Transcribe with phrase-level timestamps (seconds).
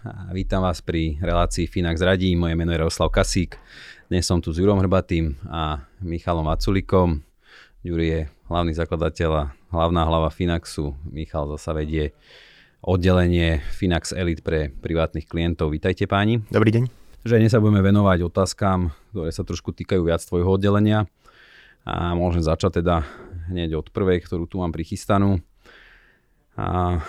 [0.00, 2.32] a vítam vás pri relácii Finax radí.
[2.32, 3.60] Moje meno je Roslav Kasík.
[4.08, 7.20] Dnes som tu s Jurom Hrbatým a Michalom Aculikom.
[7.84, 10.96] Juri je hlavný zakladateľ a hlavná hlava Finaxu.
[11.04, 12.16] Michal zasa vedie
[12.80, 15.68] oddelenie Finax Elite pre privátnych klientov.
[15.68, 16.40] Vítajte páni.
[16.48, 16.84] Dobrý deň.
[17.28, 21.04] Že dnes sa budeme venovať otázkam, ktoré sa trošku týkajú viac tvojho oddelenia.
[21.84, 23.04] A môžem začať teda
[23.52, 25.44] hneď od prvej, ktorú tu mám prichystanú.
[26.56, 27.00] A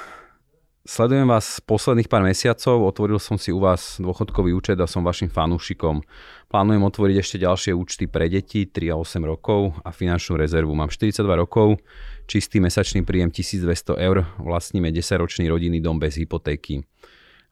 [0.81, 5.29] Sledujem vás posledných pár mesiacov, otvoril som si u vás dôchodkový účet a som vašim
[5.29, 6.01] fanúšikom.
[6.49, 10.73] Plánujem otvoriť ešte ďalšie účty pre deti 3 a 8 rokov a finančnú rezervu.
[10.73, 11.77] Mám 42 rokov,
[12.25, 16.81] čistý mesačný príjem 1200 eur, vlastníme 10-ročný rodinný dom bez hypotéky.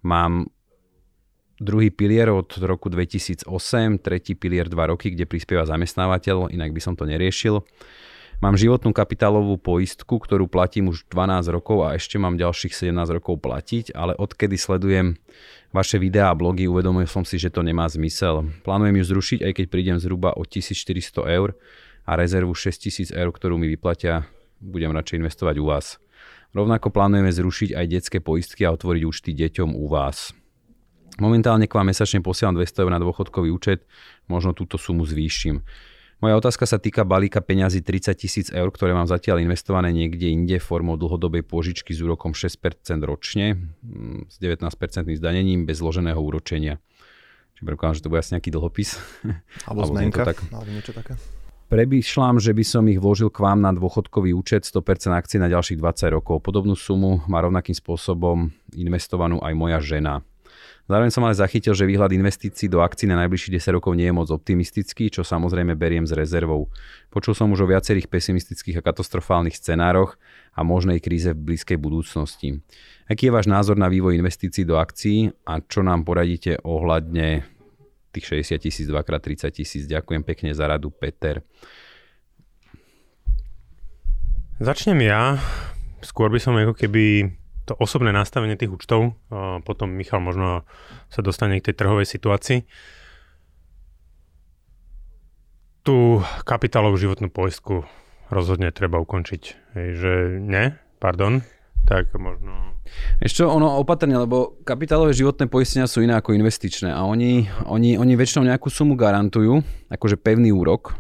[0.02, 0.49] Mám
[1.61, 3.45] druhý pilier od roku 2008,
[4.02, 7.61] tretí pilier 2 roky, kde prispieva zamestnávateľ, inak by som to neriešil.
[8.40, 13.44] Mám životnú kapitálovú poistku, ktorú platím už 12 rokov a ešte mám ďalších 17 rokov
[13.44, 15.20] platiť, ale odkedy sledujem
[15.76, 18.48] vaše videá a blogy, uvedomil som si, že to nemá zmysel.
[18.64, 21.60] Plánujem ju zrušiť, aj keď prídem zhruba o 1400 eur
[22.08, 24.23] a rezervu 6000 eur, ktorú mi vyplatia,
[24.64, 26.00] budem radšej investovať u vás.
[26.56, 30.32] Rovnako plánujeme zrušiť aj detské poistky a otvoriť účty deťom u vás.
[31.20, 33.84] Momentálne k vám mesačne posielam 200 eur na dôchodkový účet,
[34.32, 35.60] možno túto sumu zvýšim.
[36.20, 40.59] Moja otázka sa týka balíka peňazí 30 tisíc eur, ktoré mám zatiaľ investované niekde inde
[40.59, 42.60] formou dlhodobej pôžičky s úrokom 6%
[43.08, 44.67] ročne mm, s 19%
[45.16, 46.83] zdanením bez zloženého úročenia.
[47.55, 48.89] Čiže predpokladám, že to bude asi nejaký dlhopis.
[49.67, 50.43] Alebo, alebo zmenka, tak...
[50.52, 51.16] alebo niečo také.
[51.70, 55.77] Premýšľam, že by som ich vložil k vám na dôchodkový účet 100% akcií na ďalších
[55.77, 56.42] 20 rokov.
[56.42, 60.26] Podobnú sumu má rovnakým spôsobom investovanú aj moja žena.
[60.89, 64.17] Zároveň som ale zachytil, že výhľad investícií do akcií na najbližších 10 rokov nie je
[64.17, 66.66] moc optimistický, čo samozrejme beriem s rezervou.
[67.14, 70.17] Počul som už o viacerých pesimistických a katastrofálnych scenároch
[70.58, 72.66] a možnej kríze v blízkej budúcnosti.
[73.05, 77.45] Aký je váš názor na vývoj investícií do akcií a čo nám poradíte ohľadne
[78.10, 79.83] tých 60 tisíc, 2x30 tisíc?
[79.86, 81.45] Ďakujem pekne za radu, Peter.
[84.58, 85.38] Začnem ja.
[86.02, 87.30] Skôr by som ako keby
[87.69, 89.13] to osobné nastavenie tých účtov,
[89.61, 90.65] potom Michal možno
[91.13, 92.65] sa dostane k tej trhovej situácii.
[95.85, 97.85] Tú kapitálovú životnú poistku
[98.33, 99.41] rozhodne treba ukončiť.
[99.77, 101.45] Hej, že ne, pardon,
[101.85, 102.77] tak možno...
[103.21, 108.13] Ešte ono opatrne, lebo kapitálové životné poistenia sú iné ako investičné a oni, oni, oni
[108.17, 109.61] väčšinou nejakú sumu garantujú,
[109.93, 110.97] akože pevný úrok,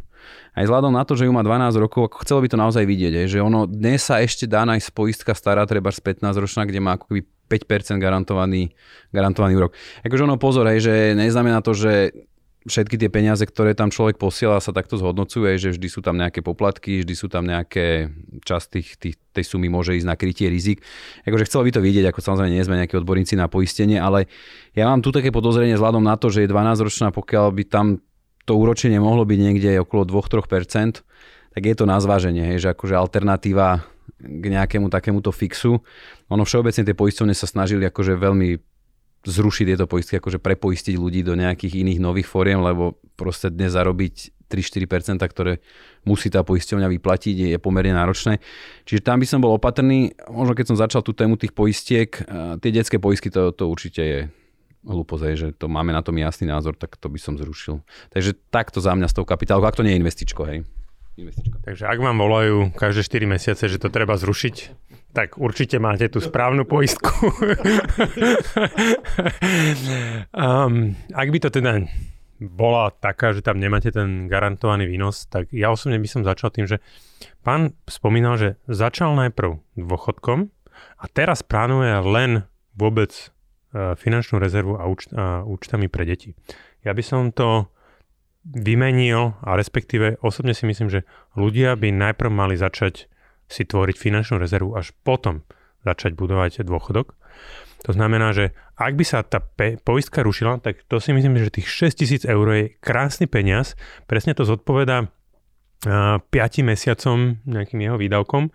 [0.59, 3.13] aj vzhľadom na to, že ju má 12 rokov, ako chcelo by to naozaj vidieť,
[3.23, 6.83] je, že ono dnes sa ešte dá nájsť poistka stará, treba z 15 ročná, kde
[6.83, 8.75] má ako keby 5% garantovaný,
[9.15, 9.71] garantovaný úrok.
[10.03, 12.11] Akože ono pozor, aj, že neznamená to, že
[12.67, 16.43] všetky tie peniaze, ktoré tam človek posiela, sa takto zhodnocujú, že vždy sú tam nejaké
[16.43, 18.11] poplatky, vždy sú tam nejaké
[18.43, 20.83] časť tých, tých, tej sumy môže ísť na krytie rizik.
[21.23, 24.27] Akože chcelo by to vidieť, ako samozrejme nie sme nejakí odborníci na poistenie, ale
[24.75, 28.03] ja mám tu také podozrenie vzhľadom na to, že je 12 ročná, pokiaľ by tam
[28.49, 31.05] to úročenie mohlo byť niekde okolo 2-3%,
[31.53, 33.85] tak je to na zváženie, hej, že akože alternatíva
[34.17, 35.85] k nejakému takémuto fixu.
[36.33, 38.57] Ono všeobecne tie poistovne sa snažili akože veľmi
[39.21, 44.33] zrušiť tieto poistky, akože prepoistiť ľudí do nejakých iných nových fóriem, lebo proste dnes zarobiť
[44.49, 45.61] 3-4%, ktoré
[46.09, 48.41] musí tá poisťovňa vyplatiť, je pomerne náročné.
[48.89, 50.17] Čiže tam by som bol opatrný.
[50.25, 52.09] Možno keď som začal tú tému tých poistiek,
[52.57, 54.19] tie detské poistky, to, to určite je
[54.85, 57.83] hlúposť, že to máme na tom jasný názor, tak to by som zrušil.
[58.15, 60.63] Takže takto za mňa s tou kapitálkou, ak to nie je investičko, hej.
[61.19, 61.59] Investičko.
[61.67, 64.55] Takže ak vám volajú každé 4 mesiace, že to treba zrušiť,
[65.11, 67.11] tak určite máte tú správnu poistku.
[70.31, 71.83] um, ak by to teda
[72.39, 76.71] bola taká, že tam nemáte ten garantovaný výnos, tak ja osobne by som začal tým,
[76.71, 76.79] že
[77.43, 80.47] pán spomínal, že začal najprv dôchodkom
[81.03, 82.47] a teraz plánuje len
[82.79, 83.11] vôbec
[83.73, 86.33] finančnú rezervu a, úč- a účtami pre deti.
[86.81, 87.69] Ja by som to
[88.45, 91.05] vymenil a respektíve osobne si myslím, že
[91.37, 93.05] ľudia by najprv mali začať
[93.49, 95.45] si tvoriť finančnú rezervu až potom
[95.85, 97.17] začať budovať dôchodok.
[97.87, 101.51] To znamená, že ak by sa tá pe- poistka rušila, tak to si myslím, že
[101.51, 103.79] tých 6000 eur je krásny peniaz.
[104.03, 105.07] Presne to zodpoveda
[106.67, 108.51] mesiacom nejakým jeho výdavkom,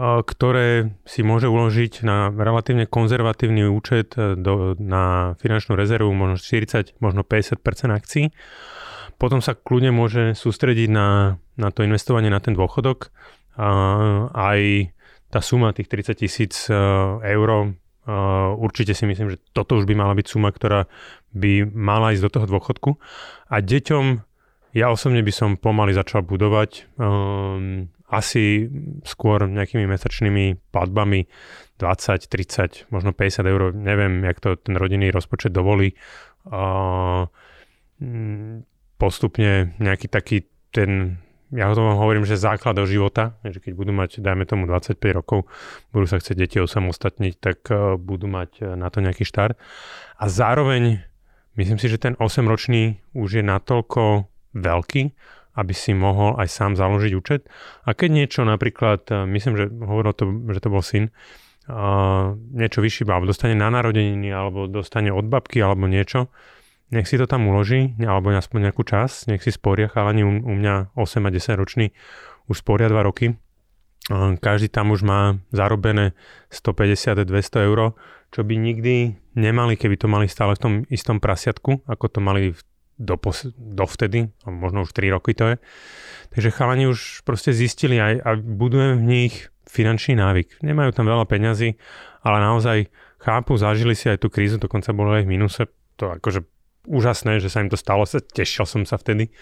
[0.00, 6.98] ktoré si môže uložiť na relatívne konzervatívny účet e, do, na finančnú rezervu, možno 40,
[6.98, 7.60] možno 50%
[7.90, 8.24] akcií.
[9.16, 13.14] Potom sa kľudne môže sústrediť na, na to investovanie na ten dôchodok.
[13.54, 13.70] A
[14.34, 14.90] aj
[15.30, 16.74] tá suma tých 30 tisíc e,
[17.22, 17.66] eur, e,
[18.58, 20.90] určite si myslím, že toto už by mala byť suma, ktorá
[21.34, 22.90] by mala ísť do toho dôchodku.
[23.50, 24.34] A deťom
[24.74, 28.70] ja osobne by som pomaly začal budovať um, asi
[29.02, 31.26] skôr nejakými mesačnými platbami
[31.78, 35.98] 20, 30, možno 50 eur, neviem, jak to ten rodinný rozpočet dovolí.
[36.46, 37.26] Uh,
[38.94, 41.18] postupne nejaký taký ten,
[41.50, 44.98] ja to vám hovorím, že základ do života, že keď budú mať, dajme tomu 25
[45.14, 45.50] rokov,
[45.90, 49.58] budú sa chcieť deti osamostatniť, tak uh, budú mať na to nejaký štart.
[50.18, 51.02] A zároveň
[51.58, 55.02] myslím si, že ten 8-ročný už je natoľko veľký,
[55.54, 57.46] aby si mohol aj sám založiť účet.
[57.86, 61.14] A keď niečo napríklad, e, myslím, že hovoril to, že to bol syn,
[61.68, 66.28] uh, niečo vyššie, alebo dostane na narodeniny, alebo dostane od babky, alebo niečo,
[66.92, 70.52] nech si to tam uloží, alebo aspoň nejakú čas, nech si sporia chalani u, u
[70.54, 71.96] mňa 8 a 10 roční
[72.48, 73.26] už sporia 2 roky.
[74.44, 76.12] Každý tam už má zarobené
[76.52, 77.24] 150-200
[77.64, 77.96] eur,
[78.28, 82.52] čo by nikdy nemali, keby to mali stále v tom istom prasiatku, ako to mali
[82.52, 82.60] v
[82.98, 85.56] dopos- dovtedy, možno už 3 roky to je.
[86.34, 89.34] Takže chalani už proste zistili aj a budujeme v nich
[89.70, 90.62] finančný návyk.
[90.62, 91.74] Nemajú tam veľa peňazí,
[92.22, 92.78] ale naozaj
[93.18, 95.62] chápu, zažili si aj tú krízu, dokonca bolo aj v minuse.
[95.98, 96.44] To akože
[96.84, 99.32] úžasné, že sa im to stalo, tešil som sa vtedy,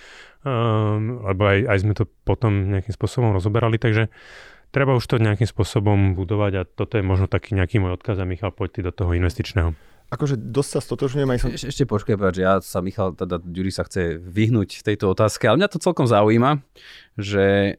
[0.46, 4.14] um, lebo aj, aj sme to potom nejakým spôsobom rozoberali, takže
[4.70, 8.28] treba už to nejakým spôsobom budovať a toto je možno taký nejaký môj odkaz a
[8.28, 9.74] Michal, poď ty do toho investičného
[10.12, 11.48] akože dosť sa stotožňujem aj som...
[11.48, 15.64] Eš, ešte počkaj, že ja sa, Michal, teda Ďuri sa chce vyhnúť tejto otázke, ale
[15.64, 16.60] mňa to celkom zaujíma,
[17.16, 17.76] že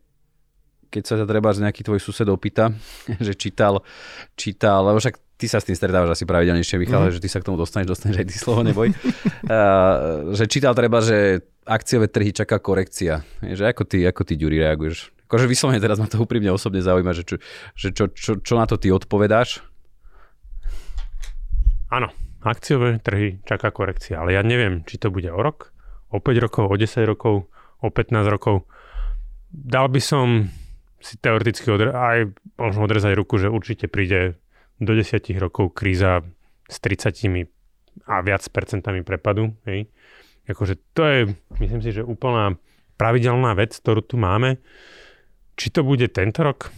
[0.90, 2.74] keď sa ťa treba nejaký tvoj sused opýta,
[3.26, 3.86] že čítal,
[4.34, 7.14] čítal, lebo však ty sa s tým stretávaš asi pravidelnejšie, Michal, mm.
[7.14, 8.90] že ty sa k tomu dostaneš, dostaneš aj ty slovo, neboj.
[8.94, 13.22] uh, že čítal treba, že akciové trhy čaká korekcia.
[13.46, 15.14] Že ako ty, ako ty Ďuri reaguješ?
[15.30, 17.36] Akože vyslovene teraz ma to úprimne osobne zaujíma, že, čo,
[17.74, 19.66] že čo, čo, čo na to ty odpovedáš?
[21.94, 22.10] Áno,
[22.44, 25.72] akciové trhy čaká korekcia, ale ja neviem, či to bude o rok,
[26.12, 27.48] o 5 rokov, o 10 rokov,
[27.80, 28.68] o 15 rokov.
[29.50, 30.48] Dal by som
[31.04, 34.40] si teoreticky odre- aj možno odrezať ruku, že určite príde
[34.80, 36.24] do 10 rokov kríza
[36.68, 37.48] s 30
[38.08, 39.54] a viac percentami prepadu.
[39.68, 39.92] Hej.
[40.48, 41.20] Akože to je,
[41.60, 42.56] myslím si, že úplná
[42.98, 44.60] pravidelná vec, ktorú tu máme.
[45.60, 46.72] Či to bude tento rok?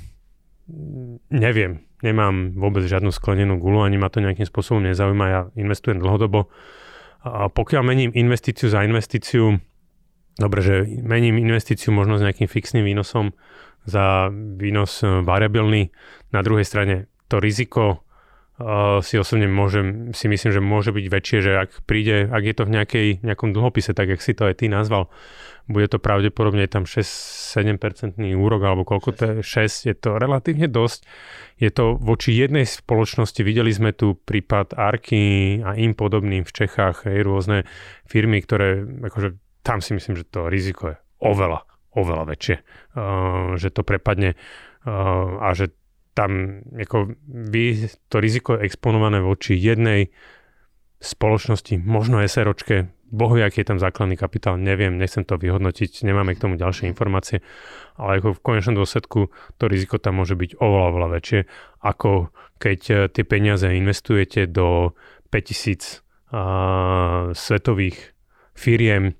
[1.31, 6.47] Neviem nemám vôbec žiadnu sklenenú gulu, ani ma to nejakým spôsobom nezaujíma, ja investujem dlhodobo.
[7.25, 9.57] A pokiaľ mením investíciu za investíciu,
[10.37, 13.33] dobre, že mením investíciu možno s nejakým fixným výnosom
[13.85, 15.89] za výnos e, variabilný,
[16.33, 18.04] na druhej strane to riziko
[18.59, 22.55] uh, si osobne môžem, si myslím, že môže byť väčšie, že ak príde, ak je
[22.55, 25.11] to v nejakej, nejakom dlhopise, tak jak si to aj ty nazval,
[25.65, 31.09] bude to pravdepodobne tam 6-7% úrok, alebo koľko to je, 6, je to relatívne dosť.
[31.57, 37.09] Je to voči jednej spoločnosti, videli sme tu prípad Arky a im podobným v Čechách,
[37.09, 37.57] aj rôzne
[38.05, 41.65] firmy, ktoré, akože tam si myslím, že to riziko je oveľa,
[41.97, 44.37] oveľa väčšie, uh, že to prepadne
[44.85, 45.73] uh, a že
[46.15, 50.09] tam ako vy, to riziko je exponované voči jednej
[51.03, 56.41] spoločnosti, možno SROčke, bohu, aký je tam základný kapitál, neviem, nechcem to vyhodnotiť, nemáme k
[56.41, 57.45] tomu ďalšie informácie,
[57.99, 59.29] ale ako v konečnom dôsledku
[59.59, 61.39] to riziko tam môže byť oveľa, oveľa väčšie,
[61.83, 64.97] ako keď eh, tie peniaze investujete do
[65.29, 65.99] 5000
[66.31, 68.15] uh, svetových
[68.55, 69.19] firiem,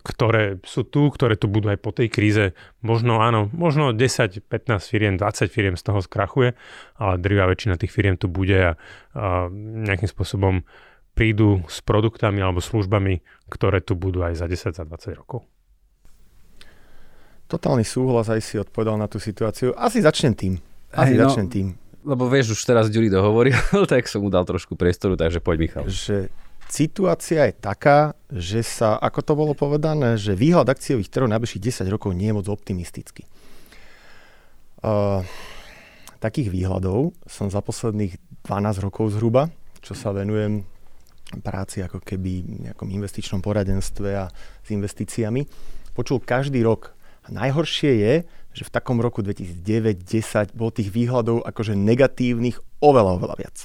[0.00, 2.56] ktoré sú tu, ktoré tu budú aj po tej kríze.
[2.80, 4.48] Možno áno, možno 10, 15
[4.80, 6.56] firiem, 20 firiem z toho skrachuje,
[6.96, 8.72] ale drvá väčšina tých firiem tu bude a,
[9.12, 10.64] a nejakým spôsobom
[11.12, 13.20] prídu s produktami alebo službami,
[13.52, 15.44] ktoré tu budú aj za 10, za 20 rokov.
[17.52, 19.76] Totálny súhlas aj si odpovedal na tú situáciu.
[19.76, 20.56] Asi začnem tým.
[20.88, 21.66] Asi hey, začnem no, tým.
[22.00, 23.56] Lebo vieš, už teraz Ďuri dohovoril,
[23.92, 25.84] tak som mu dal trošku priestoru, takže poď Michal.
[25.84, 26.32] Že
[26.72, 31.92] situácia je taká, že sa, ako to bolo povedané, že výhľad akciových trhov najbližších 10
[31.92, 33.28] rokov nie je moc optimistický.
[34.80, 35.20] Uh,
[36.16, 38.16] takých výhľadov som za posledných
[38.48, 39.52] 12 rokov zhruba,
[39.84, 40.64] čo sa venujem
[41.44, 44.32] práci ako keby v nejakom investičnom poradenstve a
[44.64, 45.44] s investíciami,
[45.92, 46.96] počul každý rok.
[47.22, 48.14] A najhoršie je,
[48.52, 53.56] že v takom roku 2009-10 bol tých výhľadov akože negatívnych oveľa, oveľa viac.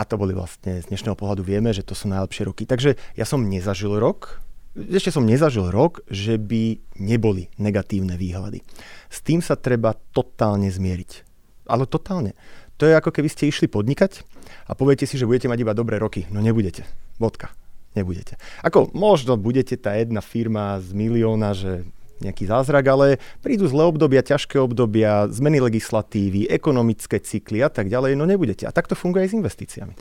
[0.00, 2.64] A to boli vlastne z dnešného pohľadu vieme, že to sú najlepšie roky.
[2.64, 4.40] Takže ja som nezažil rok,
[4.72, 8.64] ešte som nezažil rok, že by neboli negatívne výhľady.
[9.12, 11.28] S tým sa treba totálne zmieriť.
[11.68, 12.32] Ale totálne.
[12.80, 14.24] To je ako keby ste išli podnikať
[14.64, 16.24] a poviete si, že budete mať iba dobré roky.
[16.32, 16.88] No nebudete.
[17.20, 17.52] Vodka.
[17.92, 18.40] Nebudete.
[18.64, 21.84] Ako možno budete tá jedna firma z milióna, že
[22.20, 23.06] nejaký zázrak, ale
[23.40, 28.68] prídu zlé obdobia, ťažké obdobia, zmeny legislatívy, ekonomické cykly a tak ďalej, no nebudete.
[28.68, 29.94] A takto funguje aj s investíciami.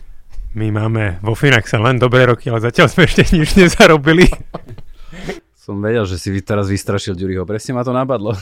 [0.57, 4.25] My máme vo Finaxe len dobré roky, ale zatiaľ sme ešte nič nezarobili.
[5.69, 8.33] Som vedel, že si teraz vystrašil Ďuriho, presne ma to napadlo.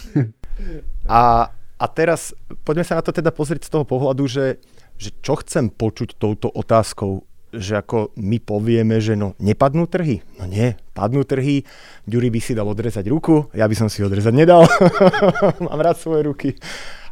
[1.05, 2.33] A, a teraz
[2.65, 4.57] poďme sa na to teda pozrieť z toho pohľadu, že,
[4.97, 10.19] že čo chcem počuť touto otázkou že ako my povieme, že no nepadnú trhy.
[10.35, 11.63] No nie, padnú trhy.
[12.03, 14.67] Ďuri by si dal odrezať ruku, ja by som si odrezať nedal.
[15.65, 16.49] Mám rád svoje ruky.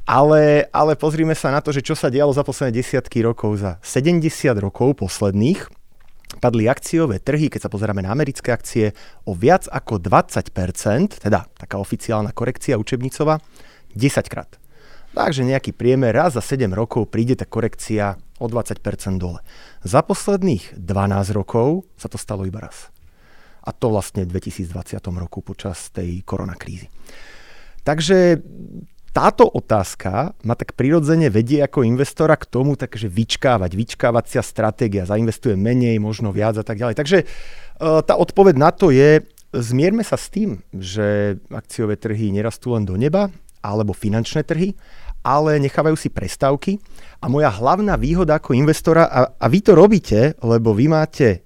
[0.06, 3.58] Ale, ale pozrime sa na to, že čo sa dialo za posledné desiatky rokov.
[3.58, 4.22] Za 70
[4.62, 5.66] rokov posledných
[6.38, 8.94] padli akciové trhy, keď sa pozeráme na americké akcie,
[9.26, 13.42] o viac ako 20%, teda taká oficiálna korekcia učebnicová,
[13.98, 14.62] 10 krát.
[15.16, 18.82] Takže nejaký priemer raz za 7 rokov príde tá korekcia o 20%
[19.18, 19.40] dole.
[19.86, 22.92] Za posledných 12 rokov sa to stalo iba raz.
[23.66, 26.92] A to vlastne v 2020 roku počas tej koronakrízy.
[27.86, 28.42] Takže
[29.16, 35.56] táto otázka ma tak prirodzene vedie ako investora k tomu, takže vyčkávať, vyčkávacia stratégia, zainvestuje
[35.56, 37.00] menej, možno viac a tak ďalej.
[37.00, 37.26] Takže e,
[37.80, 39.24] tá odpoveď na to je,
[39.56, 43.32] zmierme sa s tým, že akciové trhy nerastú len do neba,
[43.66, 44.78] alebo finančné trhy,
[45.26, 46.78] ale nechávajú si prestávky.
[47.18, 51.42] A moja hlavná výhoda ako investora, a, a vy to robíte, lebo vy máte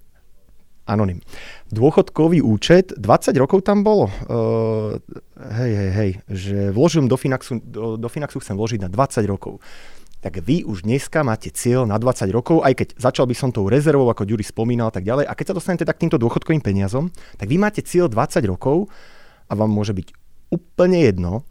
[0.90, 1.22] anonym.
[1.70, 4.10] Dôchodkový účet, 20 rokov tam bolo.
[4.26, 4.98] Uh,
[5.38, 9.62] hej, hej, hej, že vložím do Finaxu, do, do Finaxu chcem vložiť na 20 rokov.
[10.20, 13.72] Tak vy už dneska máte cieľ na 20 rokov, aj keď začal by som tou
[13.72, 15.30] rezervou, ako Ďuri spomínal, tak ďalej.
[15.30, 17.08] A keď sa dostanete tak týmto dôchodkovým peniazom,
[17.40, 18.92] tak vy máte cieľ 20 rokov
[19.48, 20.12] a vám môže byť
[20.52, 21.48] úplne jedno,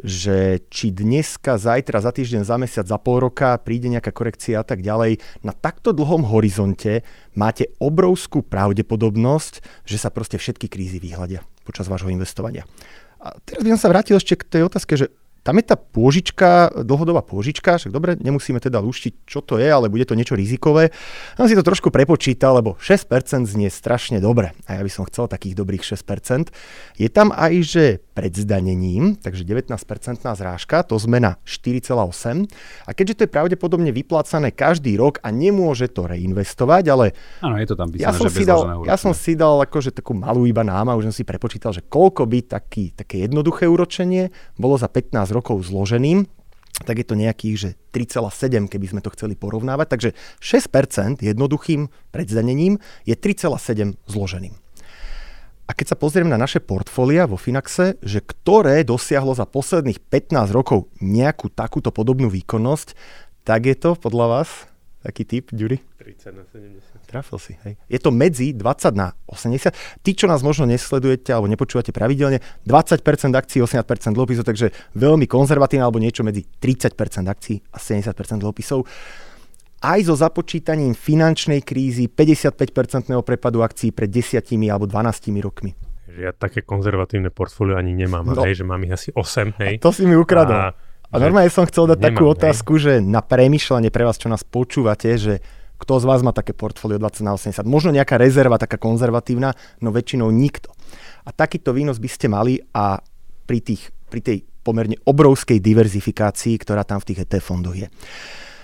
[0.00, 4.66] že či dneska, zajtra, za týždeň, za mesiac, za pol roka príde nejaká korekcia a
[4.66, 11.44] tak ďalej, na takto dlhom horizonte máte obrovskú pravdepodobnosť, že sa proste všetky krízy vyhľadia
[11.64, 12.68] počas vášho investovania.
[13.18, 15.10] A teraz by som sa vrátil ešte k tej otázke, že
[15.46, 19.86] tam je tá pôžička, dlhodobá pôžička, však dobre, nemusíme teda lúštiť, čo to je, ale
[19.86, 20.90] bude to niečo rizikové.
[21.38, 24.58] On si to trošku prepočítal, lebo 6% znie strašne dobre.
[24.66, 26.50] A ja by som chcel takých dobrých 6%.
[26.98, 29.70] Je tam aj, že pred zdanením, takže 19%
[30.18, 32.50] zrážka, to sme na 4,8.
[32.82, 37.14] A keďže to je pravdepodobne vyplácané každý rok a nemôže to reinvestovať, ale...
[37.38, 40.16] Áno, je to tam písané, ja som, si dal, ja som si dal akože takú
[40.16, 44.80] malú iba náma, už som si prepočítal, že koľko by taký, také jednoduché úročenie bolo
[44.80, 46.28] za 15 rokov zloženým,
[46.84, 49.86] tak je to nejakých, že 3,7, keby sme to chceli porovnávať.
[49.96, 50.10] Takže
[50.44, 52.76] 6% jednoduchým predzdanením
[53.08, 54.52] je 3,7 zloženým.
[55.66, 60.54] A keď sa pozriem na naše portfólia vo Finaxe, že ktoré dosiahlo za posledných 15
[60.54, 62.94] rokov nejakú takúto podobnú výkonnosť,
[63.42, 64.70] tak je to podľa vás
[65.06, 65.78] taký typ, Ďuri?
[66.02, 67.06] 30 na 70.
[67.06, 67.78] Trafil si, hej.
[67.86, 70.02] Je to medzi 20 na 80.
[70.02, 73.86] Tí, čo nás možno nesledujete alebo nepočúvate pravidelne, 20% akcií, 80%
[74.18, 76.98] dlhopisov, takže veľmi konzervatívne alebo niečo medzi 30%
[77.30, 78.82] akcií a 70% dlhopisov.
[79.86, 85.76] Aj so započítaním finančnej krízy 55-percentného prepadu akcií pred 10 alebo 12 rokmi.
[86.16, 88.40] Ja také konzervatívne portfólio ani nemám, no.
[88.40, 89.74] hej, že mám ich asi 8, hej.
[89.76, 90.72] A to si mi ukradol.
[90.72, 92.82] A, a normálne som chcel dať nemám, takú otázku, hej.
[92.82, 95.38] že na premyšľanie pre vás, čo nás počúvate, že
[95.76, 97.68] kto z vás má také portfólio 20 na 80?
[97.68, 99.52] Možno nejaká rezerva taká konzervatívna,
[99.84, 100.72] no väčšinou nikto.
[101.28, 102.98] A takýto výnos by ste mali a
[103.44, 107.86] pri, tých, pri tej pomerne obrovskej diverzifikácii, ktorá tam v tých ETF fondoch je.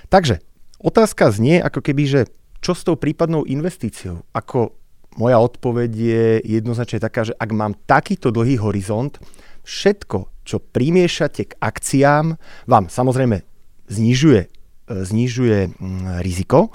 [0.08, 0.40] Takže
[0.80, 2.20] otázka znie ako keby, že
[2.58, 4.24] čo s tou prípadnou investíciou?
[4.34, 4.74] Ako
[5.20, 9.20] moja odpoveď je jednoznačne taká, že ak mám takýto dlhý horizont,
[9.62, 13.42] všetko, čo primiešate k akciám, vám samozrejme
[13.86, 14.48] znižuje, e,
[14.90, 16.74] znižuje mm, riziko,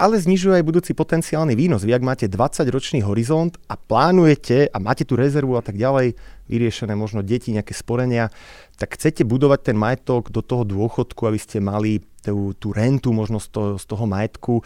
[0.00, 1.84] ale znižuje aj budúci potenciálny výnos.
[1.84, 6.16] Vy ak máte 20-ročný horizont a plánujete a máte tú rezervu a tak ďalej,
[6.48, 8.32] vyriešené možno deti, nejaké sporenia,
[8.80, 13.36] tak chcete budovať ten majetok do toho dôchodku, aby ste mali tú, tú rentu možno
[13.36, 14.64] z toho, z toho majetku,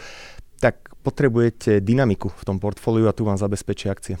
[0.63, 4.15] tak potrebujete dynamiku v tom portfóliu a tu vám zabezpečí akcie.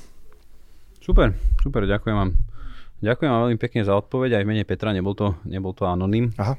[0.99, 1.31] Super,
[1.63, 2.54] super, ďakujem vám.
[3.03, 6.31] Ďakujem vám veľmi pekne za odpoveď, aj v mene Petra, nebol to, nebol to anonym.
[6.39, 6.55] Aha.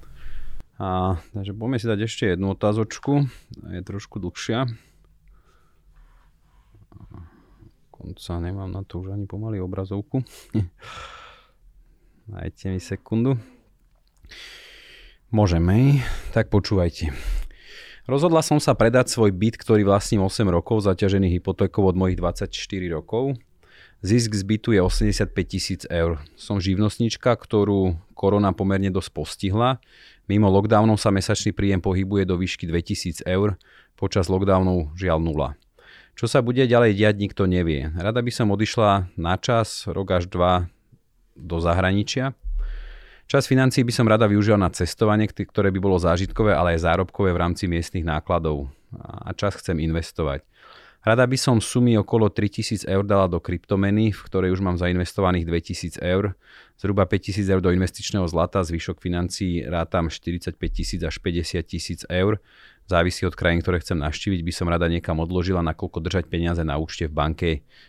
[0.76, 3.24] A, takže poďme si dať ešte jednu otázočku.
[3.72, 4.68] Je trošku dlhšia.
[7.88, 10.20] Konca nemám na to už ani pomaly obrazovku.
[12.28, 13.40] Dajte mi sekundu.
[15.32, 16.04] Môžeme.
[16.36, 17.16] Tak počúvajte.
[18.04, 22.52] Rozhodla som sa predať svoj byt, ktorý vlastním 8 rokov, zaťažený hypotékou od mojich 24
[22.92, 23.34] rokov.
[24.06, 26.22] Zisk z bytu je 85 tisíc eur.
[26.38, 29.82] Som živnostnička, ktorú korona pomerne dosť postihla.
[30.30, 33.58] Mimo lockdownov sa mesačný príjem pohybuje do výšky 2000 eur,
[33.98, 35.48] počas lockdownov žiaľ nula.
[36.14, 37.90] Čo sa bude ďalej diať, nikto nevie.
[37.98, 40.70] Rada by som odišla na čas, rok až dva,
[41.34, 42.30] do zahraničia.
[43.26, 47.34] Čas financií by som rada využila na cestovanie, ktoré by bolo zážitkové, ale aj zárobkové
[47.34, 48.70] v rámci miestnych nákladov.
[49.02, 50.46] A čas chcem investovať.
[51.06, 55.46] Rada by som sumy okolo 3000 eur dala do kryptomeny, v ktorej už mám zainvestovaných
[55.46, 56.34] 2000 eur.
[56.74, 62.42] Zhruba 5000 eur do investičného zlata, zvyšok financií rátam 45 tisíc až 50 tisíc eur
[62.86, 66.78] závisí od krajín, ktoré chcem navštíviť, by som rada niekam odložila, nakoľko držať peniaze na
[66.78, 67.48] účte v banke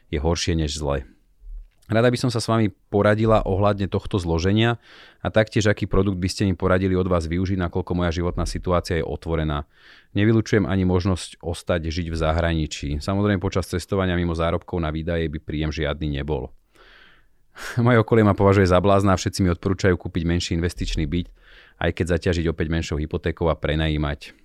[0.09, 1.16] je horšie než zle.
[1.87, 4.75] Rada by som sa s vami poradila ohľadne tohto zloženia
[5.23, 8.99] a taktiež aký produkt by ste mi poradili od vás využiť, nakoľko moja životná situácia
[8.99, 9.63] je otvorená.
[10.11, 12.89] Nevylučujem ani možnosť ostať žiť v zahraničí.
[12.99, 16.51] Samozrejme počas cestovania mimo zárobkov na výdaje by príjem žiadny nebol.
[17.85, 21.31] Moje okolie ma považuje za blázna a všetci mi odporúčajú kúpiť menší investičný byt,
[21.79, 24.35] aj keď zaťažiť opäť menšou hypotékou a prenajímať.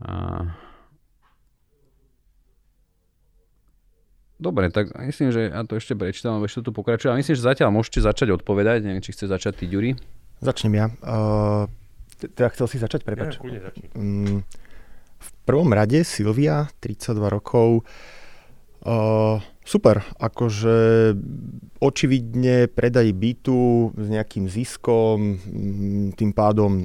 [0.00, 0.65] A...
[4.36, 7.16] Dobre, tak myslím, že ja to ešte prečítam, ešte tu pokračujem.
[7.16, 9.96] Myslím, že zatiaľ môžete začať odpovedať, neviem, či chce začať ty, Ďuri.
[10.44, 10.86] Začnem ja.
[11.00, 11.64] Uh,
[12.20, 13.40] teda chcel si začať, prepač.
[13.40, 14.44] Ja, um,
[15.16, 17.88] v prvom rade Silvia, 32 rokov,
[18.84, 21.16] uh, super, akože
[21.80, 25.40] očividne predaj bytu s nejakým ziskom,
[26.12, 26.84] tým pádom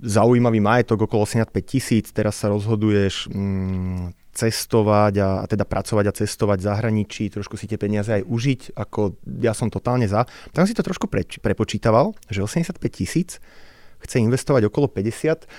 [0.00, 6.12] zaujímavý majetok okolo 85 tisíc, teraz sa rozhoduješ mm, cestovať a, a teda pracovať a
[6.14, 10.30] cestovať v zahraničí, trošku si tie peniaze aj užiť, ako ja som totálne za.
[10.54, 13.42] Tam si to trošku pre, prepočítaval, že 85 tisíc
[13.98, 15.50] chce investovať okolo 50,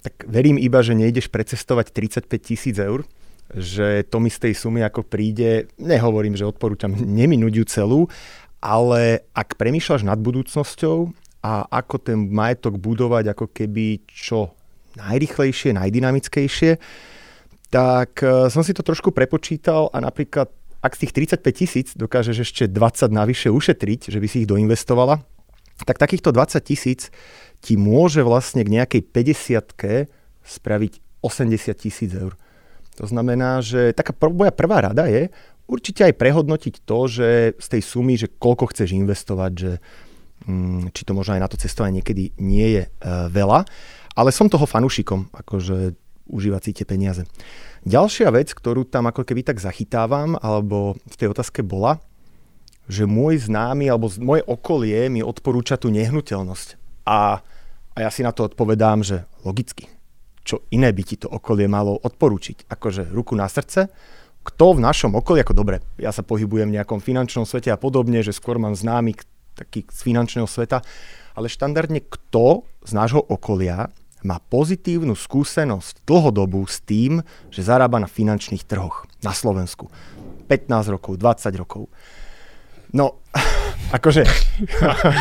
[0.00, 3.02] tak verím iba, že nejdeš precestovať 35 tisíc eur,
[3.50, 8.00] že to mi z tej sumy ako príde, nehovorím, že odporúčam neminúť ju celú,
[8.62, 11.10] ale ak premýšľaš nad budúcnosťou
[11.42, 14.54] a ako ten majetok budovať ako keby čo
[14.94, 16.72] najrychlejšie, najdynamickejšie,
[17.70, 22.36] tak e, som si to trošku prepočítal a napríklad ak z tých 35 tisíc dokážeš
[22.40, 25.20] ešte 20 navyše ušetriť, že by si ich doinvestovala,
[25.84, 27.12] tak takýchto 20 tisíc
[27.60, 30.08] ti môže vlastne k nejakej 50
[30.40, 32.32] spraviť 80 tisíc eur.
[32.96, 35.28] To znamená, že taká moja prvá rada je
[35.68, 37.28] určite aj prehodnotiť to, že
[37.60, 39.72] z tej sumy, že koľko chceš investovať, že
[40.48, 42.90] Mm, či to možno aj na to cestovanie niekedy nie je e,
[43.28, 43.68] veľa,
[44.16, 45.92] ale som toho fanúšikom, akože
[46.30, 47.26] užívať si tie peniaze.
[47.82, 51.98] Ďalšia vec, ktorú tam ako keby tak zachytávam, alebo v tej otázke bola,
[52.90, 56.68] že môj známy alebo moje okolie mi odporúča tú nehnuteľnosť.
[57.06, 57.38] A,
[57.94, 59.86] a ja si na to odpovedám, že logicky.
[60.42, 62.66] Čo iné by ti to okolie malo odporúčiť?
[62.66, 63.86] Akože ruku na srdce,
[64.40, 68.24] kto v našom okolí, ako dobre, ja sa pohybujem v nejakom finančnom svete a podobne,
[68.24, 69.20] že skôr mám známy,
[69.52, 70.80] taký z finančného sveta,
[71.36, 73.92] ale štandardne kto z nášho okolia
[74.26, 79.88] má pozitívnu skúsenosť dlhodobú s tým, že zarába na finančných trhoch na Slovensku.
[80.48, 81.86] 15 rokov, 20 rokov.
[82.90, 83.22] No,
[83.96, 84.26] akože...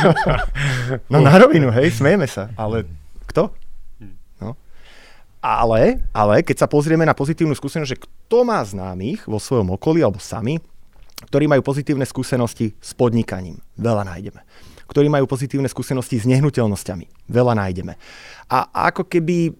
[1.12, 2.90] no na rovinu, hej, smejeme sa, ale
[3.30, 3.54] kto?
[4.42, 4.58] No.
[5.40, 10.02] Ale, ale keď sa pozrieme na pozitívnu skúsenosť, že kto má známych vo svojom okolí
[10.02, 10.58] alebo sami,
[11.30, 13.60] ktorí majú pozitívne skúsenosti s podnikaním.
[13.76, 14.42] Veľa nájdeme.
[14.90, 17.30] Ktorí majú pozitívne skúsenosti s nehnuteľnosťami.
[17.30, 17.94] Veľa nájdeme.
[18.50, 19.54] A ako keby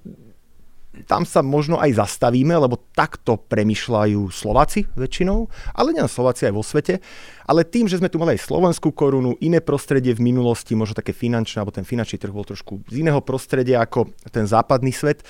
[1.06, 6.66] tam sa možno aj zastavíme, lebo takto premyšľajú Slováci väčšinou, ale nie Slováci aj vo
[6.66, 7.00] svete.
[7.46, 11.14] Ale tým, že sme tu mali aj slovenskú korunu, iné prostredie v minulosti, možno také
[11.16, 15.24] finančné, alebo ten finančný trh bol trošku z iného prostredia ako ten západný svet,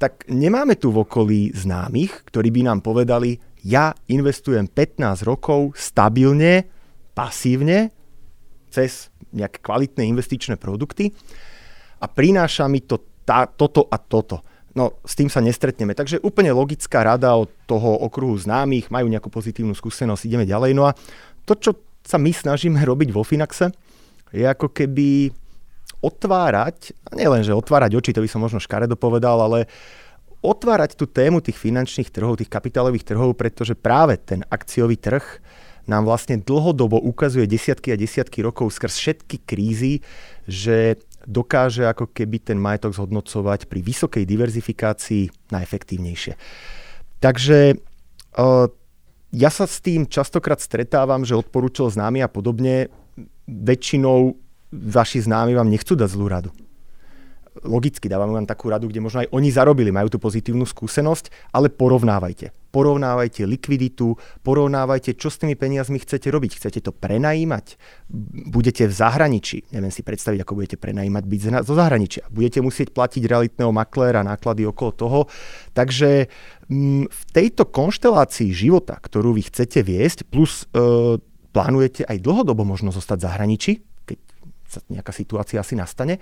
[0.00, 6.66] tak nemáme tu v okolí známych, ktorí by nám povedali, ja investujem 15 rokov stabilne,
[7.14, 7.94] pasívne,
[8.72, 11.10] cez nejaké kvalitné investičné produkty
[11.98, 14.42] a prináša mi to tá, toto a toto.
[14.72, 15.92] No, s tým sa nestretneme.
[15.92, 20.72] Takže úplne logická rada od toho okruhu známych, majú nejakú pozitívnu skúsenosť, ideme ďalej.
[20.72, 20.96] No a
[21.44, 23.70] to, čo sa my snažíme robiť vo Finaxe,
[24.32, 25.28] je ako keby
[26.02, 29.70] otvárať, nielen, že otvárať oči, to by som možno škaredo povedal, ale
[30.42, 35.22] otvárať tú tému tých finančných trhov, tých kapitálových trhov, pretože práve ten akciový trh
[35.86, 40.02] nám vlastne dlhodobo ukazuje desiatky a desiatky rokov skrz všetky krízy,
[40.46, 46.34] že dokáže ako keby ten majetok zhodnocovať pri vysokej diverzifikácii najefektívnejšie.
[47.22, 48.66] Takže uh,
[49.30, 52.90] ja sa s tým častokrát stretávam, že odporúčal známy a podobne.
[53.46, 54.34] Väčšinou
[54.74, 56.50] vaši známi vám nechcú dať zlú radu
[57.60, 61.68] logicky dávam vám takú radu, kde možno aj oni zarobili, majú tú pozitívnu skúsenosť, ale
[61.68, 62.61] porovnávajte.
[62.72, 66.56] Porovnávajte likviditu, porovnávajte, čo s tými peniazmi chcete robiť.
[66.56, 67.76] Chcete to prenajímať?
[68.48, 69.68] Budete v zahraničí.
[69.76, 72.26] Neviem si predstaviť, ako budete prenajímať byť zo zahraničia.
[72.32, 75.20] Budete musieť platiť realitného makléra, náklady okolo toho.
[75.76, 76.32] Takže
[76.72, 81.20] mm, v tejto konštelácii života, ktorú vy chcete viesť, plus e,
[81.52, 83.72] plánujete aj dlhodobo možno zostať v zahraničí,
[84.72, 86.16] keď nejaká situácia asi nastane,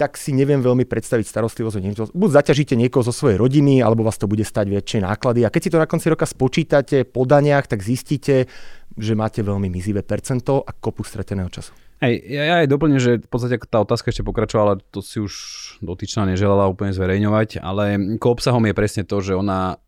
[0.00, 2.04] tak si neviem veľmi predstaviť starostlivosť o niečo.
[2.16, 5.44] Buď zaťažíte niekoho zo svojej rodiny, alebo vás to bude stať väčšie náklady.
[5.44, 8.48] A keď si to na konci roka spočítate po daniach, tak zistíte,
[8.96, 11.76] že máte veľmi mizivé percento a kopu strateného času.
[12.02, 15.32] Hej, ja, ja aj doplním, že v podstate tá otázka ešte pokračovala, to si už
[15.80, 19.78] dotyčná neželala úplne zverejňovať, ale ko obsahom je presne to, že ona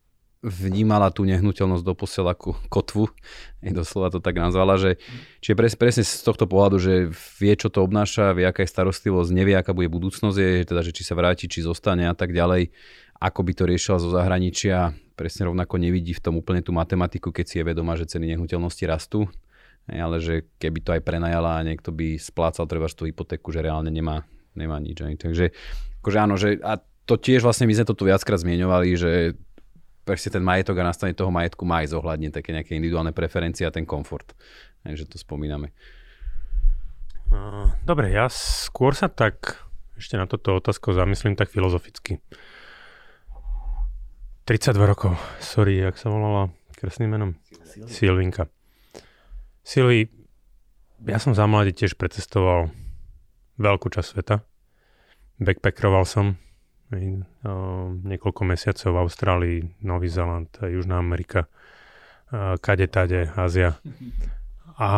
[0.47, 3.11] vnímala tú nehnuteľnosť doposiaľ ako kotvu,
[3.67, 5.03] je doslova to tak nazvala, že
[5.43, 6.95] čiže pres, presne z tohto pohľadu, že
[7.43, 10.95] vie, čo to obnáša, vie, aká je starostlivosť, nevie, aká bude budúcnosť, je, teda, že
[10.95, 12.71] či sa vráti, či zostane a tak ďalej,
[13.19, 17.45] ako by to riešila zo zahraničia, presne rovnako nevidí v tom úplne tú matematiku, keď
[17.45, 19.27] si je vedomá, že ceny nehnuteľnosti rastú,
[19.91, 23.91] ale že keby to aj prenajala a niekto by splácal treba tú hypotéku, že reálne
[23.91, 25.03] nemá, nemá nič.
[25.03, 25.55] Takže
[26.03, 29.39] akože áno, že a to tiež vlastne my sme to tu viackrát zmieňovali, že
[30.07, 33.75] presne ten majetok a nastavenie toho majetku má aj zohľadniť také nejaké individuálne preferencie a
[33.75, 34.39] ten komfort.
[34.87, 35.75] Takže to spomíname.
[37.83, 39.67] Dobre, ja skôr sa tak
[39.99, 42.23] ešte na toto otázku zamyslím tak filozoficky.
[44.47, 47.31] 32 rokov, sorry, jak sa volala kresným menom?
[47.91, 48.47] Silvinka.
[49.67, 50.07] Silvi,
[51.03, 52.71] ja som za mladí tiež precestoval
[53.59, 54.47] veľkú časť sveta.
[55.43, 56.39] Backpackeroval som,
[58.07, 61.51] niekoľko mesiacov v Austrálii, Nový Zeland, Južná Amerika,
[62.63, 63.79] kade tade, Ázia.
[64.79, 64.91] A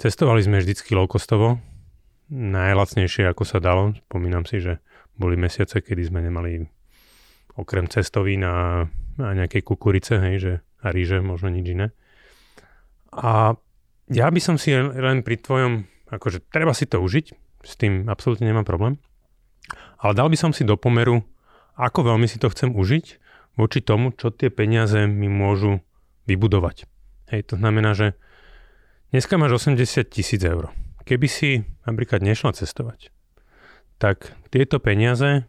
[0.00, 1.62] cestovali sme vždycky low-costovo,
[2.30, 3.94] najlacnejšie ako sa dalo.
[4.08, 4.82] Spomínam si, že
[5.14, 6.64] boli mesiace, kedy sme nemali
[7.58, 8.88] okrem cestovín a,
[9.20, 11.92] a nejakej kukurice, hej, že, a ríže, možno nič iné.
[13.12, 13.58] A
[14.08, 17.26] ja by som si len pri tvojom, akože treba si to užiť,
[17.60, 18.96] s tým absolútne nemám problém,
[19.98, 21.22] ale dal by som si do pomeru,
[21.76, 23.06] ako veľmi si to chcem užiť
[23.58, 25.84] voči tomu, čo tie peniaze mi môžu
[26.24, 26.86] vybudovať.
[27.34, 28.18] Hej, to znamená, že
[29.14, 30.72] dneska máš 80 tisíc eur.
[31.04, 33.10] Keby si napríklad nešla cestovať,
[33.98, 35.44] tak tieto peniaze,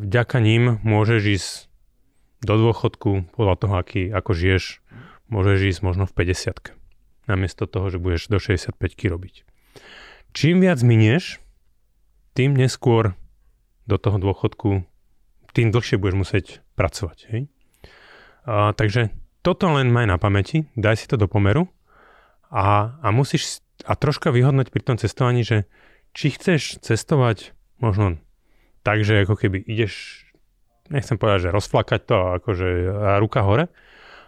[0.00, 1.50] vďaka ním môžeš ísť
[2.42, 4.82] do dôchodku podľa toho, aký, ako žiješ,
[5.30, 6.74] môžeš ísť možno v 50
[7.24, 8.76] namiesto toho, že budeš do 65
[9.08, 9.48] robiť.
[10.36, 11.40] Čím viac minieš,
[12.34, 13.14] tým neskôr
[13.86, 14.82] do toho dôchodku,
[15.54, 17.18] tým dlhšie budeš musieť pracovať.
[17.30, 17.42] Hej?
[18.44, 19.14] A, takže
[19.46, 21.70] toto len maj na pamäti, daj si to do pomeru
[22.50, 25.66] a, a musíš a troška vyhodnoť pri tom cestovaní, že
[26.14, 28.22] či chceš cestovať možno
[28.86, 30.24] tak, že ako keby ideš,
[30.88, 32.68] nechcem povedať, že rozflakať to akože
[33.18, 33.66] ruka hore,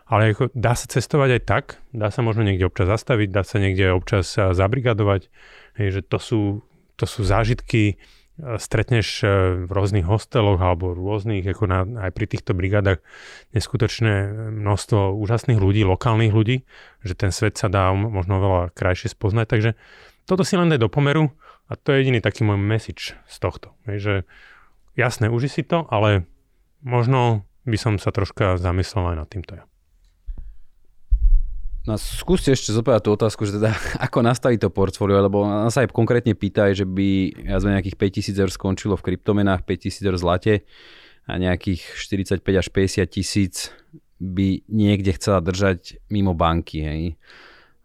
[0.07, 1.65] ale ako dá sa cestovať aj tak,
[1.95, 5.31] dá sa možno niekde občas zastaviť, dá sa niekde občas zabrigadovať,
[5.79, 6.41] hej, že to sú
[6.97, 9.29] to sú zážitky, e, stretneš e,
[9.65, 13.05] v rôznych hosteloch alebo rôznych, ako na, aj pri týchto brigádach,
[13.53, 16.65] neskutočné množstvo úžasných ľudí, lokálnych ľudí,
[17.05, 19.47] že ten svet sa dá možno veľa krajšie spoznať.
[19.47, 19.71] Takže
[20.25, 21.31] toto si len daj do pomeru
[21.69, 23.77] a to je jediný taký môj message z tohto.
[23.87, 24.27] Je,
[24.97, 26.27] jasné, uži si to, ale
[26.83, 29.65] možno by som sa troška zamyslel aj nad týmto ja.
[31.87, 33.71] No skúste ešte zopadať tú otázku, že teda
[34.11, 37.97] ako nastaviť to portfólio, lebo nás sa aj konkrétne pýta, že by ja sme nejakých
[38.27, 40.55] 5000 eur skončilo v kryptomenách, 5000 eur zlate
[41.31, 43.71] a nejakých 45 až 50 tisíc
[44.19, 46.79] by niekde chcela držať mimo banky.
[46.83, 47.03] Hej.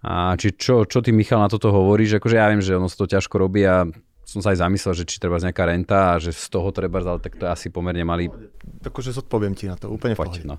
[0.02, 2.18] A či čo, čo ty Michal na toto hovoríš?
[2.18, 3.86] Akože ja viem, že ono sa to ťažko robí a
[4.26, 7.20] som sa aj zamyslel, že či treba nejaká renta a že z toho treba, ale
[7.22, 8.32] tak to je asi pomerne malý.
[8.82, 10.58] Takže zodpoviem ti na to úplne Poď, no.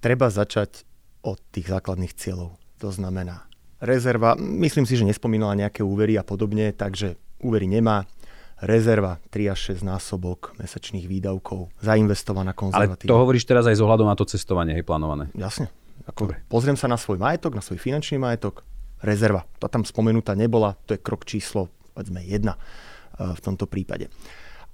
[0.00, 0.88] Treba začať
[1.26, 2.54] od tých základných cieľov.
[2.78, 3.46] To znamená
[3.80, 8.08] rezerva, myslím si, že nespomínala nejaké úvery a podobne, takže úvery nemá.
[8.56, 13.04] Rezerva 3 až 6 násobok mesačných výdavkov, zainvestovaná konzervatívne.
[13.04, 15.28] Ale to hovoríš teraz aj z ohľadom na to cestovanie, hej, plánované.
[15.36, 15.68] Jasne.
[16.08, 18.64] Ako, pozriem sa na svoj majetok, na svoj finančný majetok,
[19.04, 19.44] rezerva.
[19.60, 22.56] To tam spomenutá nebola, to je krok číslo, povedzme, 1 eh,
[23.20, 24.08] v tomto prípade.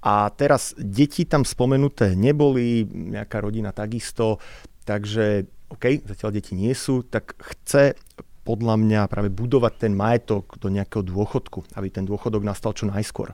[0.02, 4.38] A teraz deti tam spomenuté neboli, nejaká rodina takisto,
[4.86, 7.96] takže OK, zatiaľ deti nie sú, tak chce
[8.44, 13.32] podľa mňa práve budovať ten majetok do nejakého dôchodku, aby ten dôchodok nastal čo najskôr.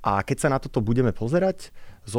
[0.00, 1.68] A keď sa na toto budeme pozerať,
[2.08, 2.16] s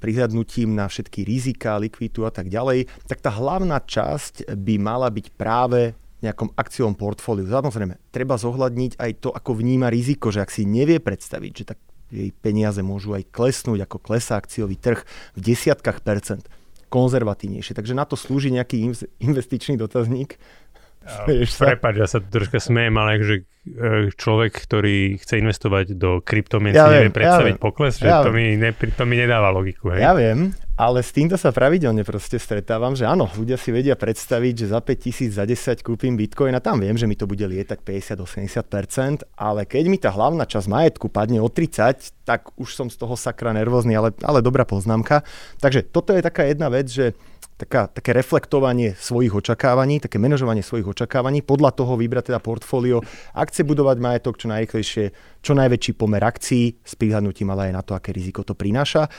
[0.00, 5.26] prihľadnutím na všetky rizika, likviditu a tak ďalej, tak tá hlavná časť by mala byť
[5.36, 5.92] práve
[6.24, 7.44] nejakom akciovom portfóliu.
[7.44, 11.78] Samozrejme, treba zohľadniť aj to, ako vníma riziko, že ak si nevie predstaviť, že tak
[12.10, 15.04] jej peniaze môžu aj klesnúť, ako klesá akciový trh
[15.36, 16.48] v desiatkách percent,
[16.90, 17.72] konzervatívnejšie.
[17.72, 18.90] Takže na to slúži nejaký
[19.22, 20.36] investičný dotazník,
[21.00, 26.86] Prepač, ja sa troška smejem, ale že e, človek, ktorý chce investovať do kryptomien, ja
[26.86, 29.96] si nevie predstaviť ja pokles, že ja to, mi ne, to mi nedáva logiku.
[29.96, 30.04] Hej?
[30.04, 34.64] Ja viem, ale s týmto sa pravidelne proste stretávam, že áno, ľudia si vedia predstaviť,
[34.64, 37.44] že za 5 tisíc, za 10 kúpim bitcoin a tam viem, že mi to bude
[37.44, 42.88] lietať 50-80%, ale keď mi tá hlavná časť majetku padne o 30, tak už som
[42.88, 45.20] z toho sakra nervózny, ale, ale dobrá poznámka.
[45.60, 47.12] Takže toto je taká jedna vec, že
[47.60, 53.04] taká, také reflektovanie svojich očakávaní, také manažovanie svojich očakávaní, podľa toho vybrať teda portfólio,
[53.36, 55.04] ak chce budovať majetok čo najrychlejšie,
[55.44, 59.12] čo najväčší pomer akcií, s prihľadnutím ale aj na to, aké riziko to prináša.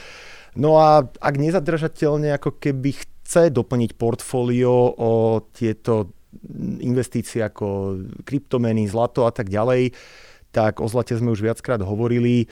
[0.56, 5.12] No a ak nezadržateľne ako keby chce doplniť portfólio o
[5.52, 6.12] tieto
[6.80, 9.92] investície ako kryptomeny, zlato a tak ďalej,
[10.52, 12.48] tak o zlate sme už viackrát hovorili.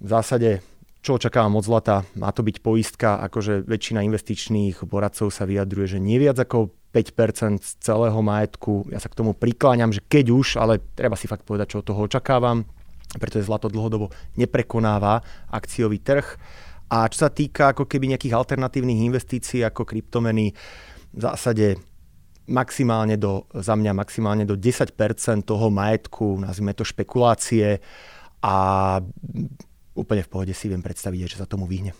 [0.00, 0.60] V zásade
[1.00, 2.04] čo očakávam od zlata?
[2.12, 7.64] Má to byť poistka, akože väčšina investičných poradcov sa vyjadruje, že nie viac ako 5%
[7.64, 8.84] z celého majetku.
[8.92, 11.88] Ja sa k tomu prikláňam, že keď už, ale treba si fakt povedať, čo od
[11.88, 12.68] toho očakávam,
[13.16, 16.36] pretože zlato dlhodobo neprekonáva akciový trh.
[16.90, 20.50] A čo sa týka ako keby nejakých alternatívnych investícií ako kryptomeny,
[21.10, 21.78] v zásade
[22.50, 24.90] maximálne do, za mňa maximálne do 10%
[25.46, 27.78] toho majetku, nazvime to špekulácie
[28.42, 28.54] a
[29.94, 31.94] úplne v pohode si viem predstaviť, že sa tomu vyhne.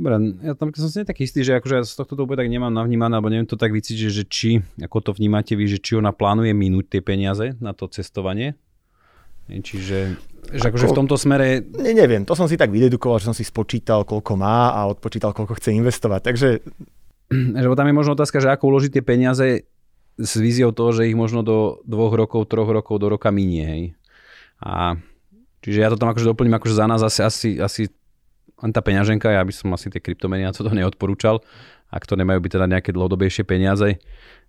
[0.00, 2.72] Dobre, ja tam som si taký istý, že akože ja z tohto to tak nemám
[2.72, 6.08] navnímané, alebo neviem to tak vycítiť, že či, ako to vnímate vy, že či ona
[6.08, 8.56] plánuje minúť tie peniaze na to cestovanie.
[9.50, 10.16] Čiže
[10.48, 11.60] že akože v tomto smere...
[11.60, 15.36] Ne, neviem, to som si tak vydedukoval, že som si spočítal, koľko má a odpočítal,
[15.36, 16.20] koľko chce investovať.
[16.24, 16.48] Takže...
[17.30, 19.46] Že tam je možno otázka, že ako uložiť tie peniaze
[20.18, 23.64] s víziou toho, že ich možno do dvoch rokov, troch rokov, do roka minie.
[23.64, 23.82] Hej.
[24.58, 24.98] A
[25.60, 27.82] Čiže ja to tam akože doplním, akože za nás asi, asi, asi
[28.60, 31.44] len tá peňaženka, ja by som asi tie kryptomeny a to neodporúčal,
[31.92, 34.00] ak to nemajú byť teda nejaké dlhodobejšie peniaze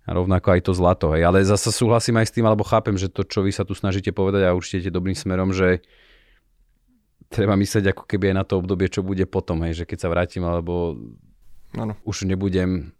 [0.02, 1.06] a rovnako aj to zlato.
[1.14, 1.22] Hej.
[1.26, 4.10] Ale zase súhlasím aj s tým, alebo chápem, že to, čo vy sa tu snažíte
[4.10, 5.82] povedať a určite dobrým smerom, že
[7.30, 10.08] treba myslieť ako keby aj na to obdobie, čo bude potom, hej, že keď sa
[10.12, 11.00] vrátim, alebo
[11.72, 11.96] ano.
[12.04, 12.92] už nebudem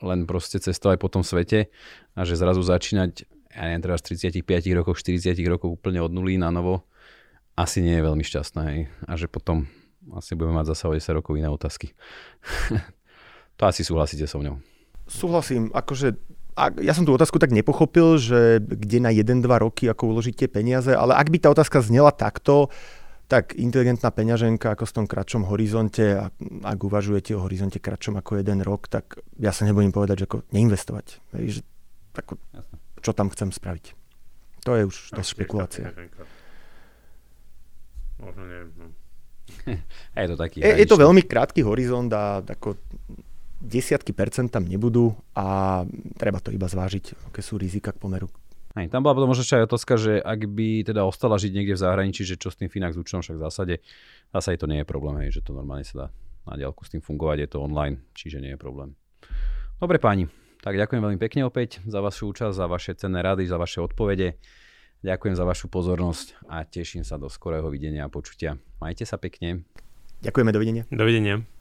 [0.00, 1.68] len proste cestovať po tom svete
[2.16, 4.46] a že zrazu začínať, ja neviem, teraz 35
[4.78, 6.86] rokoch, 40 rokov úplne od nuly na novo,
[7.58, 8.62] asi nie je veľmi šťastná.
[8.72, 8.80] Hej.
[9.04, 9.68] A že potom
[10.16, 11.92] asi budeme mať zase o 10 rokov iné otázky.
[13.58, 14.56] to asi súhlasíte so mňou.
[15.10, 16.16] Súhlasím, akože
[16.58, 20.90] a ja som tú otázku tak nepochopil, že kde na 1-2 roky ako uložíte peniaze,
[20.90, 22.68] ale ak by tá otázka znela takto,
[23.30, 26.34] tak inteligentná peňaženka ako v tom kratšom horizonte, a
[26.66, 30.38] ak uvažujete o horizonte kratšom ako jeden rok, tak ja sa nebudem povedať, že ako
[30.50, 31.06] neinvestovať.
[31.38, 31.60] Hej, že,
[32.18, 32.34] ako,
[32.98, 33.94] čo tam chcem spraviť.
[34.66, 35.86] To je už dosť špekulácia.
[38.18, 38.70] Možno neviem.
[38.74, 38.86] No.
[40.26, 40.58] je to taký.
[40.60, 42.76] Je, je to veľmi krátky horizont a ako
[43.60, 45.84] desiatky percent tam nebudú a
[46.16, 48.32] treba to iba zvážiť, aké sú rizika k pomeru.
[48.72, 51.74] Aj, tam bola potom možno ešte aj otázka, že ak by teda ostala žiť niekde
[51.74, 53.74] v zahraničí, že čo s tým Finax účtom, však v zásade,
[54.30, 56.06] zase to nie je problém, hej, že to normálne sa dá
[56.46, 58.94] na diálku s tým fungovať, je to online, čiže nie je problém.
[59.82, 60.30] Dobre páni,
[60.62, 64.38] tak ďakujem veľmi pekne opäť za vašu účasť, za vaše cenné rady, za vaše odpovede.
[65.00, 68.60] Ďakujem za vašu pozornosť a teším sa do skorého videnia a počutia.
[68.84, 69.64] Majte sa pekne.
[70.20, 70.84] Ďakujeme, dovidenia.
[70.92, 71.59] Dovidenia.